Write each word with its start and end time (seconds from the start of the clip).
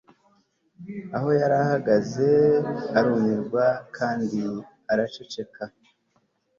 aho 1.15 1.29
yari 1.39 1.55
ahagaze 1.65 2.29
arumirwa 2.97 3.65
kandi 3.97 4.41
aracecetse 4.91 5.63